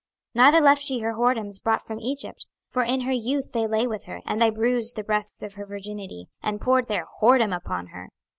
[0.35, 3.85] 26:023:008 Neither left she her whoredoms brought from Egypt: for in her youth they lay
[3.85, 7.85] with her, and they bruised the breasts of her virginity, and poured their whoredom upon
[7.93, 8.09] her.